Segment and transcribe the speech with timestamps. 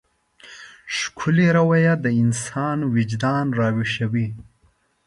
[0.97, 4.27] ښکلې رويه د انسان وجدان راويښوي.